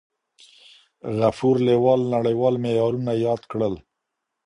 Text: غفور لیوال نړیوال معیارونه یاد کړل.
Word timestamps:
غفور 1.19 1.55
لیوال 1.67 2.01
نړیوال 2.13 2.55
معیارونه 2.63 3.11
یاد 3.25 3.41
کړل. 3.51 3.73